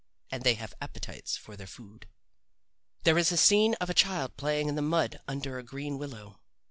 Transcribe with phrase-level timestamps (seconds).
[0.31, 2.07] And they have appetites for their food.
[3.03, 6.39] There is a scene of a child playing in the mud under a green willow.